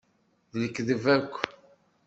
[0.51, 1.35] D lekdeb akk.